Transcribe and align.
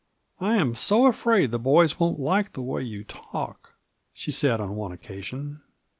"I 0.39 0.55
am 0.57 0.73
so 0.73 1.05
afraid 1.05 1.51
the 1.51 1.59
boys 1.59 1.99
won't 1.99 2.19
like 2.19 2.53
the 2.53 2.61
way 2.63 2.81
you 2.81 3.03
talk," 3.03 3.75
she 4.13 4.31
said 4.31 4.59
on 4.59 4.75
one 4.75 4.91
occasion. 4.91 5.61